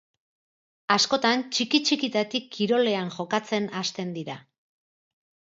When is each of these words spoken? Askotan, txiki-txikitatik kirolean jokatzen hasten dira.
Askotan, 0.95 1.43
txiki-txikitatik 1.57 2.49
kirolean 2.57 3.13
jokatzen 3.19 3.71
hasten 3.83 4.17
dira. 4.19 4.41